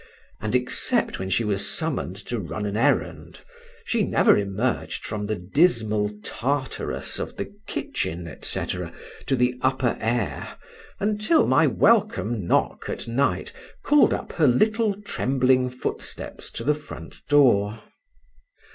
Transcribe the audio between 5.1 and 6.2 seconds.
the dismal